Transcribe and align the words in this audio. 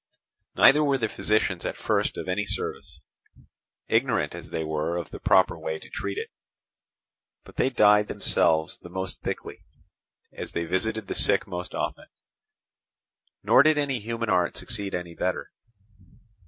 Neither 0.55 0.83
were 0.83 0.97
the 0.97 1.07
physicians 1.07 1.63
at 1.63 1.77
first 1.77 2.17
of 2.17 2.27
any 2.27 2.43
service, 2.43 3.01
ignorant 3.87 4.33
as 4.33 4.49
they 4.49 4.63
were 4.63 4.97
of 4.97 5.11
the 5.11 5.19
proper 5.19 5.55
way 5.59 5.77
to 5.77 5.91
treat 5.91 6.17
it, 6.17 6.29
but 7.43 7.55
they 7.57 7.69
died 7.69 8.07
themselves 8.07 8.79
the 8.79 8.89
most 8.89 9.21
thickly, 9.21 9.59
as 10.33 10.53
they 10.53 10.65
visited 10.65 11.05
the 11.05 11.13
sick 11.13 11.45
most 11.45 11.75
often; 11.75 12.07
nor 13.43 13.61
did 13.61 13.77
any 13.77 13.99
human 13.99 14.31
art 14.31 14.57
succeed 14.57 14.95
any 14.95 15.13
better. 15.13 15.51